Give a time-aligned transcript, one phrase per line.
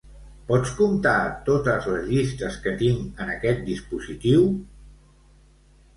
[0.45, 1.17] Pots comptar
[1.49, 4.49] totes les llistes que tinc en aquest dispositiu?